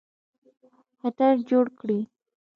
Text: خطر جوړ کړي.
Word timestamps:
خطر 0.99 1.33
جوړ 1.49 1.65
کړي. 1.79 1.99